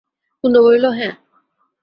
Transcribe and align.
কুন্দ 0.43 0.55
বলিল, 0.57 0.85
হ্যাঁ। 0.91 1.13